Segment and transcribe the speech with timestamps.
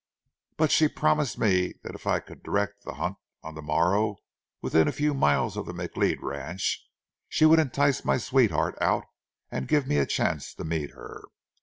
[0.57, 4.15] But she promised me that if I could direct the hunt on the morrow
[4.59, 6.83] within a few miles of the McLeod ranch,
[7.29, 9.03] she would entice my sweetheart out
[9.51, 11.25] and give me a chance to meet her.